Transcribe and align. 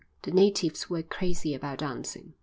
The 0.23 0.31
natives 0.31 0.89
were 0.89 1.03
crazy 1.03 1.53
about 1.53 1.77
dancing." 1.77 2.33